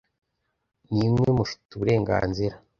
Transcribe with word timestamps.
nimwe 0.95 1.27
mufite 1.37 1.69
uburenganzira 1.73 2.55